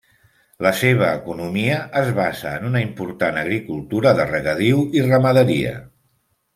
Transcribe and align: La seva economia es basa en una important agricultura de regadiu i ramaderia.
La 0.65 0.69
seva 0.77 1.09
economia 1.17 1.75
es 2.01 2.09
basa 2.21 2.55
en 2.61 2.67
una 2.71 2.83
important 2.87 3.39
agricultura 3.45 4.17
de 4.23 4.29
regadiu 4.35 4.85
i 5.01 5.09
ramaderia. 5.11 5.81